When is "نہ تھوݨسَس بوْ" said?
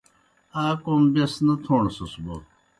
1.45-2.35